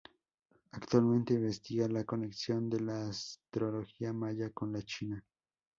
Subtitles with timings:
[0.71, 5.23] Actualmente investiga la conexión de la astrología maya con la china.